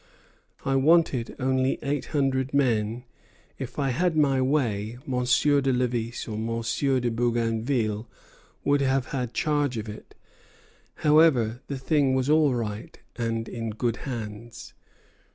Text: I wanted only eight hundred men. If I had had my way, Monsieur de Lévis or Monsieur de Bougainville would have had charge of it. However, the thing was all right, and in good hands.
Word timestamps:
I 0.65 0.77
wanted 0.77 1.35
only 1.37 1.77
eight 1.83 2.05
hundred 2.05 2.55
men. 2.55 3.03
If 3.59 3.77
I 3.77 3.91
had 3.91 4.13
had 4.13 4.17
my 4.17 4.41
way, 4.41 4.97
Monsieur 5.05 5.61
de 5.61 5.71
Lévis 5.71 6.27
or 6.27 6.39
Monsieur 6.39 6.99
de 6.99 7.11
Bougainville 7.11 8.09
would 8.63 8.81
have 8.81 9.09
had 9.09 9.35
charge 9.35 9.77
of 9.77 9.87
it. 9.87 10.15
However, 11.05 11.61
the 11.67 11.77
thing 11.77 12.15
was 12.15 12.31
all 12.31 12.55
right, 12.55 12.97
and 13.15 13.47
in 13.47 13.69
good 13.69 13.97
hands. 13.97 14.73